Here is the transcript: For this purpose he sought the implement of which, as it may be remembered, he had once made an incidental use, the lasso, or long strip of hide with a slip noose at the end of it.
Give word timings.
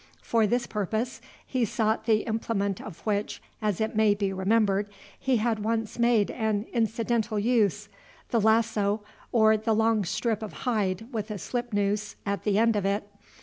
For 0.23 0.47
this 0.47 0.65
purpose 0.65 1.21
he 1.45 1.63
sought 1.63 2.05
the 2.07 2.23
implement 2.23 2.81
of 2.81 3.01
which, 3.05 3.39
as 3.61 3.79
it 3.79 3.95
may 3.95 4.15
be 4.15 4.33
remembered, 4.33 4.89
he 5.19 5.37
had 5.37 5.59
once 5.63 5.99
made 5.99 6.31
an 6.31 6.65
incidental 6.73 7.37
use, 7.37 7.87
the 8.29 8.41
lasso, 8.41 9.03
or 9.31 9.55
long 9.57 10.03
strip 10.03 10.41
of 10.41 10.53
hide 10.65 11.13
with 11.13 11.29
a 11.29 11.37
slip 11.37 11.71
noose 11.71 12.15
at 12.25 12.45
the 12.45 12.57
end 12.57 12.75
of 12.75 12.83
it. 12.83 13.03